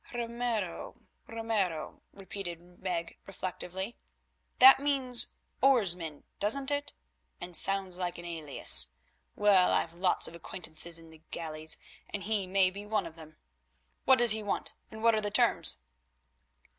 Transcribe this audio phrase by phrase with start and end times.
[0.15, 0.95] "Ramiro?
[1.27, 3.99] Ramiro?" repeated Meg reflectively,
[4.57, 6.93] "that means Oarsman, doesn't it,
[7.39, 8.89] and sounds like an alias?
[9.35, 11.77] Well, I've lots of acquaintances in the galleys,
[12.09, 13.37] and he may be one of them.
[14.05, 15.77] What does he want, and what are the terms?"